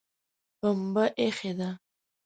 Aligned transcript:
پمبه 0.59 1.05
ایښې 1.19 1.51
ده 1.59 1.69